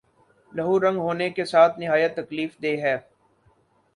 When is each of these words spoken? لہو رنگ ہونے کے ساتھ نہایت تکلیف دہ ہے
لہو 0.53 0.79
رنگ 0.79 0.97
ہونے 0.99 1.29
کے 1.29 1.45
ساتھ 1.45 1.79
نہایت 1.79 2.15
تکلیف 2.15 2.57
دہ 2.63 2.73
ہے 2.83 2.95